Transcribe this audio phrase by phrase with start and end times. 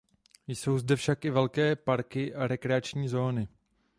[0.47, 3.47] Jsou zde však i velké parky a rekreační zóny.